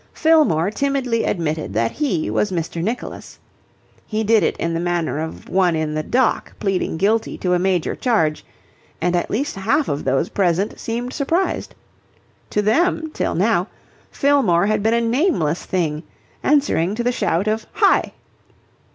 Fillmore 0.13 0.71
timidly 0.71 1.25
admitted 1.25 1.75
that 1.75 1.91
he 1.91 2.27
was 2.27 2.51
Mr. 2.51 2.81
Nicholas. 2.81 3.37
He 4.07 4.23
did 4.23 4.41
it 4.41 4.57
in 4.57 4.73
the 4.73 4.79
manner 4.79 5.19
of 5.19 5.47
one 5.47 5.75
in 5.75 5.93
the 5.93 6.01
dock 6.01 6.53
pleading 6.59 6.97
guilty 6.97 7.37
to 7.37 7.53
a 7.53 7.59
major 7.59 7.95
charge, 7.95 8.43
and 8.99 9.15
at 9.15 9.29
least 9.29 9.55
half 9.57 9.87
of 9.87 10.03
those 10.03 10.29
present 10.29 10.79
seemed 10.79 11.13
surprised. 11.13 11.75
To 12.49 12.63
them, 12.63 13.11
till 13.13 13.35
now, 13.35 13.67
Fillmore 14.09 14.65
had 14.65 14.81
been 14.81 14.95
a 14.95 15.01
nameless 15.01 15.63
thing, 15.65 16.01
answering 16.41 16.95
to 16.95 17.03
the 17.03 17.11
shout 17.11 17.47
of 17.47 17.67
"Hi!" 17.73 18.13